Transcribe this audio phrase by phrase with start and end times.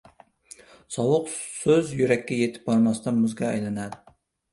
[0.95, 4.01] •Sovuq so‘z yurakka yetib bormasdan muzga aylanadi.